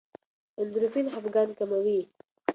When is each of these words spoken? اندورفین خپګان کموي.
اندورفین 0.61 1.07
خپګان 1.15 1.49
کموي. 1.57 1.99